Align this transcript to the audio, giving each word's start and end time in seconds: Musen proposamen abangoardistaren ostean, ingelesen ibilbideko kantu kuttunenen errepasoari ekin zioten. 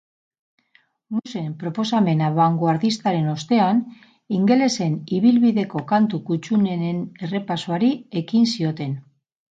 Musen 1.15 1.49
proposamen 1.63 2.23
abangoardistaren 2.27 3.29
ostean, 3.35 3.83
ingelesen 4.39 4.95
ibilbideko 5.19 5.83
kantu 5.93 6.21
kuttunenen 6.31 7.05
errepasoari 7.29 7.93
ekin 8.25 8.49
zioten. 8.57 9.01